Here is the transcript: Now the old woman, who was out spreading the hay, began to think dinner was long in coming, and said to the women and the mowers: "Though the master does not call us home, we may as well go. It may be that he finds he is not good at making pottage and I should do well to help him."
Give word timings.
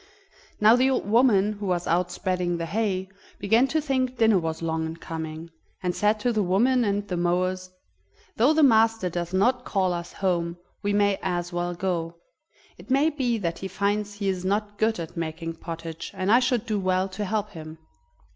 Now 0.59 0.75
the 0.75 0.89
old 0.89 1.07
woman, 1.07 1.53
who 1.53 1.67
was 1.67 1.85
out 1.85 2.09
spreading 2.11 2.57
the 2.57 2.65
hay, 2.65 3.07
began 3.37 3.67
to 3.67 3.79
think 3.79 4.17
dinner 4.17 4.39
was 4.39 4.63
long 4.63 4.83
in 4.87 4.97
coming, 4.97 5.51
and 5.83 5.95
said 5.95 6.19
to 6.21 6.33
the 6.33 6.41
women 6.41 6.83
and 6.83 7.07
the 7.07 7.17
mowers: 7.17 7.69
"Though 8.35 8.51
the 8.55 8.63
master 8.63 9.11
does 9.11 9.31
not 9.31 9.63
call 9.63 9.93
us 9.93 10.13
home, 10.13 10.57
we 10.81 10.91
may 10.91 11.19
as 11.21 11.53
well 11.53 11.75
go. 11.75 12.15
It 12.79 12.89
may 12.89 13.11
be 13.11 13.37
that 13.37 13.59
he 13.59 13.67
finds 13.67 14.15
he 14.15 14.27
is 14.27 14.43
not 14.43 14.79
good 14.79 14.99
at 14.99 15.15
making 15.15 15.57
pottage 15.57 16.09
and 16.15 16.31
I 16.31 16.39
should 16.39 16.65
do 16.65 16.79
well 16.79 17.07
to 17.09 17.23
help 17.23 17.51
him." 17.51 17.77